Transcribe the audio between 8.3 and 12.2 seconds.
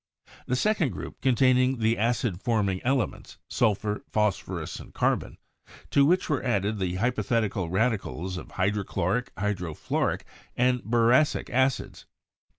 of hydrochloric, hydrofluoric and boracic acids.